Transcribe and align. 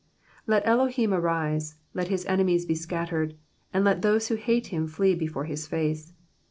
2 0.47 0.51
LET 0.53 0.65
Elohim 0.65 1.13
arise, 1.13 1.75
let 1.93 2.07
His 2.07 2.25
enemies 2.25 2.65
be 2.65 2.73
scattered, 2.73 3.35
And 3.71 3.85
let 3.85 4.01
those 4.01 4.29
who 4.29 4.35
hate 4.35 4.73
Him 4.73 4.87
flee 4.87 5.13
before 5.13 5.45
His 5.45 5.67
face. 5.67 6.13